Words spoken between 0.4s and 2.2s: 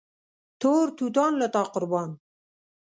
تور توتان له تا قربان